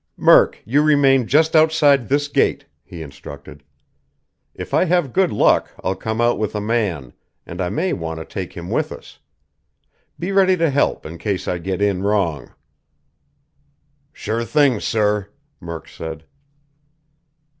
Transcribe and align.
"Murk, 0.17 0.57
you 0.65 0.81
remain 0.81 1.27
just 1.27 1.55
outside 1.55 2.09
this 2.09 2.27
gate," 2.27 2.65
he 2.83 3.03
instructed. 3.03 3.63
"If 4.55 4.73
I 4.73 4.85
have 4.85 5.13
good 5.13 5.31
luck, 5.31 5.69
I'll 5.83 5.93
come 5.95 6.19
out 6.19 6.39
with 6.39 6.55
a 6.55 6.59
man, 6.59 7.13
and 7.45 7.61
I 7.61 7.69
may 7.69 7.93
want 7.93 8.17
to 8.19 8.25
take 8.25 8.53
him 8.53 8.71
with 8.71 8.91
us. 8.91 9.19
Be 10.17 10.31
ready 10.31 10.57
to 10.57 10.71
help 10.71 11.05
in 11.05 11.19
case 11.19 11.47
I 11.47 11.59
get 11.59 11.83
in 11.83 12.01
wrong." 12.01 12.51
"Sure 14.11 14.43
thing, 14.43 14.79
sir," 14.79 15.29
Murk 15.59 15.87
said. 15.87 16.23